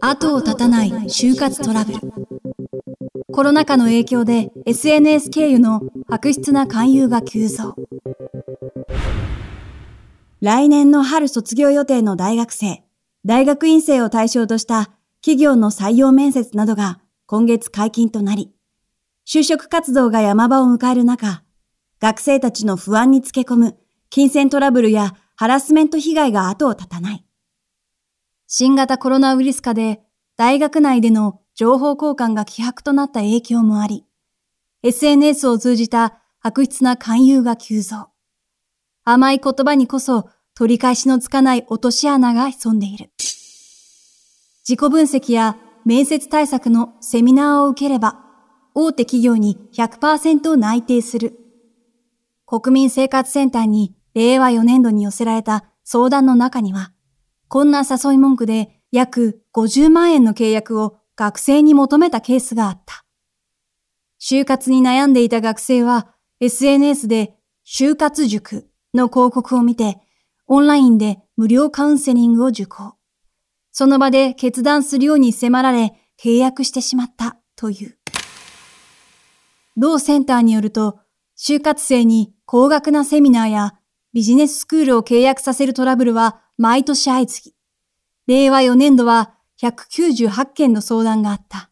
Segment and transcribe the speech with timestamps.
[0.00, 1.98] 後を絶たない就活トラブル。
[3.32, 7.76] コロナ禍の影響で SNS 経由の悪質な勧誘が急増。
[10.40, 12.82] 来年の春卒業予定の大学生、
[13.24, 14.90] 大学院生を対象とした
[15.20, 18.52] 企業の採用面接などが今月解禁となり、
[19.26, 21.42] 就職活動が山場を迎える中、
[22.00, 23.76] 学生たちの不安につけ込む
[24.10, 27.25] 金銭トラブルやハラスメント被害が後を絶たない。
[28.46, 30.00] 新型コロナウイルス化で
[30.36, 34.04] 大学内での情報交換が希薄となった影響もあり、
[34.82, 38.08] SNS を通じた悪質な勧誘が急増。
[39.04, 43.10] 甘い言葉にこそ取り返しのつかない落とし穴が潜んでいる。
[44.68, 48.20] 自己分析や面接対策のセミナーを受ければ、
[48.74, 51.38] 大手企業に100%内定する。
[52.46, 56.92] 国民生活センターに令和4年度に寄せられた相談の中には、
[57.48, 63.04] こんな誘い文句で約50万円の契約を学生に求めたケースがあった。
[64.20, 66.08] 就活に悩んでいた学生は
[66.40, 67.34] SNS で
[67.66, 69.98] 就活塾の広告を見て
[70.46, 72.94] オンラインで無料カウンセリングを受講。
[73.72, 77.98] その場で決断するように迫られ契約してしまったという。
[79.76, 80.98] 同センターによると、
[81.36, 83.74] 就活生に高額なセミナーや
[84.14, 87.56] ビジネススクールを契約させるトラブルは毎年相次ぎ、
[88.26, 91.70] 令和4年度は198件の相談があった。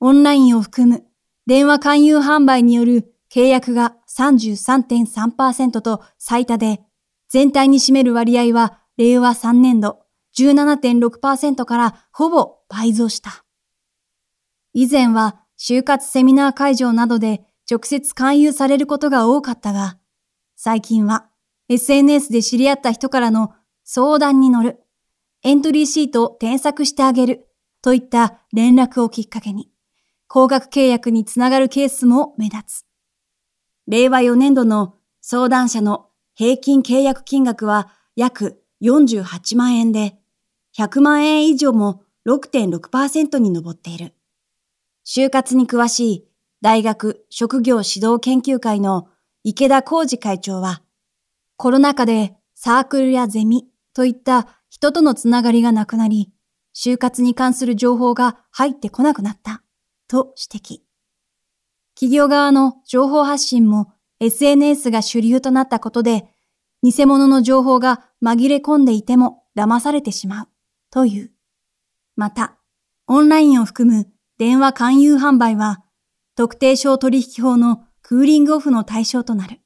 [0.00, 1.04] オンラインを含む
[1.46, 6.80] 電話勧誘販売による契約が33.3%と最多で、
[7.28, 10.00] 全体に占める割合は令和3年度
[10.38, 13.44] 17.6%からほぼ倍増した。
[14.72, 19.98] 以前は就活セミナー会場などで直接勧誘されることが多かったが、
[20.56, 21.25] 最近は
[21.68, 23.52] SNS で知り合った人からの
[23.84, 24.80] 相談に乗る、
[25.42, 27.48] エントリーシートを添削してあげる
[27.82, 29.70] といった連絡をきっかけに、
[30.28, 32.86] 高額契約につながるケースも目立つ。
[33.86, 40.16] 令和4年度の相談者の平均契約金額は約48万円で、
[40.76, 44.14] 100万円以上も6.6%に上っている。
[45.06, 46.28] 就活に詳しい
[46.60, 49.08] 大学職業指導研究会の
[49.44, 50.82] 池田浩二会長は、
[51.56, 56.30] コロナ禍でサークルやゼミといった人とのつながりがなくなり、
[56.74, 59.62] 就活に関する情報が入ってこなくなった
[60.08, 60.80] と指摘。
[61.94, 66.28] 企業側の情報発信も SNS が主流となったことで、
[66.82, 70.48] 偽物の情報が紛れ込んでいても騙されてしまう
[70.90, 71.30] という。
[72.16, 72.58] また、
[73.06, 75.82] オンラインを含む電話勧誘販売は、
[76.34, 79.60] 特定商取引法のクーリングオフの対象となる。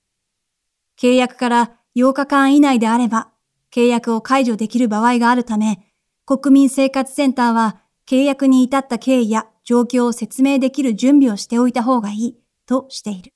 [1.00, 3.30] 契約から8日間以内であれば、
[3.72, 5.92] 契約を解除できる場合があるため、
[6.26, 12.36] 国民生活センターは契約に至った経緯や状況を説明できる準備をしておいた方がいい
[12.66, 13.32] としている。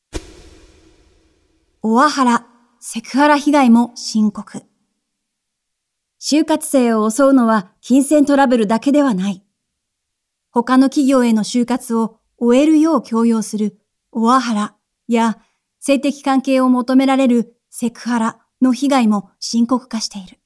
[1.83, 2.47] オワハラ、
[2.81, 4.63] セクハラ被害も深刻。
[6.21, 9.45] 就活生を襲うのは金銭トラブルだけではない。
[10.51, 13.79] 他の企業への就活を終えるよう強要する
[14.13, 14.75] オワハラ
[15.09, 15.39] や
[15.81, 20.39] 性的関係を求められるセクハラの被害も深刻化している。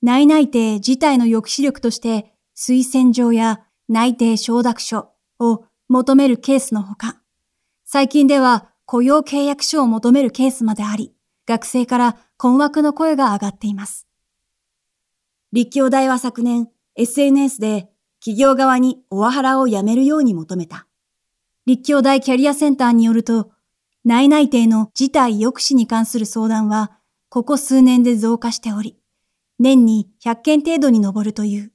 [0.00, 7.20] 内内定自体の抑止力として推薦状や内定承諾書を求めるケースのほか、
[7.84, 11.12] 最近では雇用契約書を求めるケースまであり、
[11.46, 14.06] 学生から困惑の声が上がっています。
[15.52, 17.88] 立教大は昨年 SNS で
[18.20, 20.86] 企業側にオワハラをやめるように求めた。
[21.66, 23.50] 立教大キャリアセンターによると、
[24.06, 26.92] 内内定の事態抑止に関する相談は、
[27.28, 28.96] ここ数年で増加しており、
[29.58, 31.72] 年に100件程度に上るという。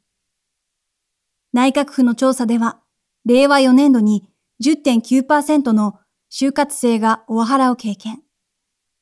[1.51, 2.79] 内閣府の調査では、
[3.25, 4.29] 令和4年度に
[4.63, 5.99] 10.9%の
[6.31, 8.21] 就活生がオワハラを経験。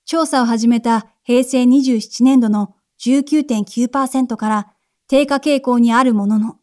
[0.05, 4.73] 調査を始めた平成27年度の19.9%から
[5.07, 6.55] 低下傾向にあるものの、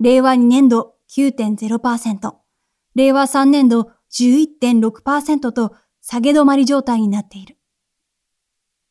[0.00, 2.32] 令和2年度9.0%、
[2.94, 5.76] 令和3年度11.6%と
[6.10, 7.56] 下げ止まり状態になっている。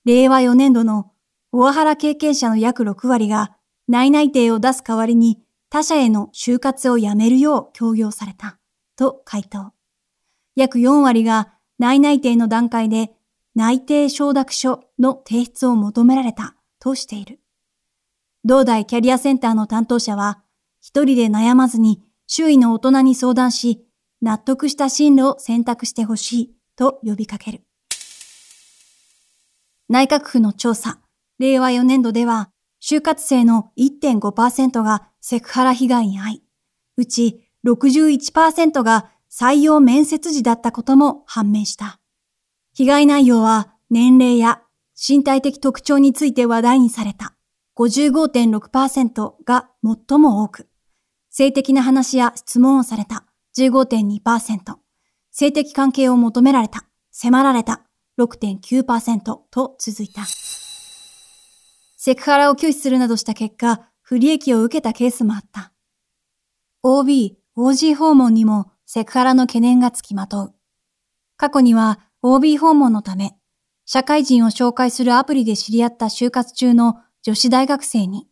[0.06, 1.12] 令和4年度の
[1.52, 3.58] オワハラ経験者の約6割が
[3.90, 8.58] 内内定を出す代わりに他社への就活をやめるよう強要された
[8.96, 9.74] と回答。
[10.56, 13.12] 約4割が内内定の段階で
[13.54, 17.42] 内定承諾書の提出を求められたとしている。
[18.46, 20.42] 同大キャリアセンターの担当者は、
[20.80, 23.86] 一人で悩まずに周囲の大人に相談し、
[24.22, 27.62] 納得した進路を選択してほしいと呼びかける。
[29.90, 31.00] 内閣府の調査、
[31.38, 36.44] 令和4年度では、就活生の1.5%がセクハラ被害に遭い、
[36.96, 42.00] うち61%が採用面接時だったことも判明した。
[42.74, 44.62] 被害内容は年齢や
[44.96, 47.36] 身体的特徴について話題にされた。
[47.78, 50.70] 55.6%が最も多く、
[51.30, 53.26] 性的な話や質問をされた
[53.58, 54.76] 15.2%、
[55.40, 57.86] 性的関係を求められた、迫られた
[58.20, 60.26] 6.9%と続いた。
[61.96, 65.72] セクハラを拒否するなどした結果、不利益を受けたケースもあった。
[66.84, 70.56] OB、OG 訪問にもセクハラの懸念がつきまとう。
[71.38, 73.38] 過去には OB 訪問のため、
[73.86, 78.28] 社会人を紹介するアプリで知り合った就活中の女子大学生に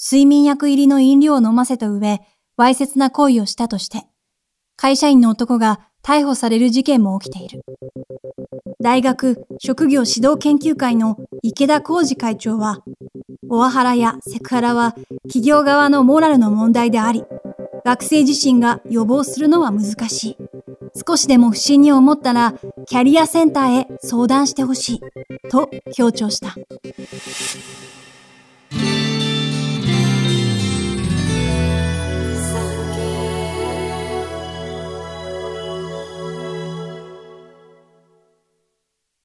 [0.00, 2.20] 睡眠薬入りの飲料を飲ませた上、
[2.56, 4.11] わいせつな行為をしたとして、
[4.82, 7.62] 会社員の男が逮捕される事件も起きている。
[8.80, 12.82] 大学職業指導研究会の池田浩二会長は、
[13.48, 14.96] オワハラやセクハラは
[15.28, 17.22] 企業側のモラルの問題であり、
[17.84, 20.36] 学生自身が予防するのは難しい。
[21.06, 22.54] 少しでも不審に思ったら、
[22.86, 25.00] キャリアセンターへ相談してほしい。
[25.48, 26.56] と強調した。